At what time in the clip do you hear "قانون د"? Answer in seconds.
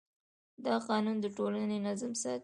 0.87-1.25